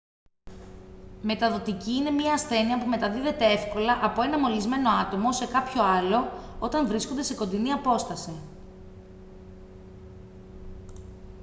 [1.21, 6.87] μεταδοτική είναι μια ασθένεια που μεταδίδεται εύκολα από ένα μολυσμένο άτομο σε κάποιο άλλο όταν
[6.87, 8.39] βρίσκονται σε κοντινή απόσταση